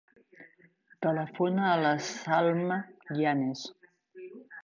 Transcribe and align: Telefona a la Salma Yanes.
Telefona 1.05 1.67
a 1.73 1.75
la 1.83 1.91
Salma 2.07 2.77
Yanes. 3.21 3.65